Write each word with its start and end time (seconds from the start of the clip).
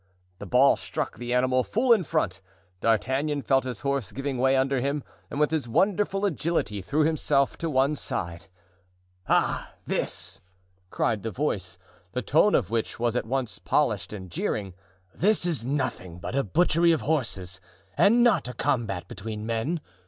The 0.39 0.47
ball 0.47 0.77
struck 0.77 1.17
the 1.19 1.31
animal 1.31 1.63
full 1.63 1.93
in 1.93 2.01
front. 2.01 2.41
D'Artagnan 2.79 3.43
felt 3.43 3.65
his 3.65 3.81
horse 3.81 4.11
giving 4.11 4.39
way 4.39 4.57
under 4.57 4.81
him 4.81 5.03
and 5.29 5.39
with 5.39 5.51
his 5.51 5.67
wonderful 5.69 6.25
agility 6.25 6.81
threw 6.81 7.03
himself 7.03 7.55
to 7.59 7.69
one 7.69 7.93
side. 7.95 8.47
"Ah! 9.29 9.75
this," 9.85 10.41
cried 10.89 11.21
the 11.21 11.29
voice, 11.29 11.77
the 12.13 12.23
tone 12.23 12.55
of 12.55 12.71
which 12.71 12.99
was 12.99 13.15
at 13.15 13.27
once 13.27 13.59
polished 13.59 14.11
and 14.11 14.31
jeering, 14.31 14.73
"this 15.13 15.45
is 15.45 15.63
nothing 15.67 16.17
but 16.17 16.33
a 16.33 16.43
butchery 16.43 16.91
of 16.91 17.01
horses 17.01 17.61
and 17.95 18.23
not 18.23 18.47
a 18.47 18.53
combat 18.55 19.07
between 19.07 19.45
men. 19.45 19.81